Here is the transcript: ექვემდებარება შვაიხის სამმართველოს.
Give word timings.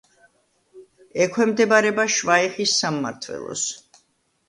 ექვემდებარება 1.27 2.07
შვაიხის 2.17 2.77
სამმართველოს. 2.83 3.71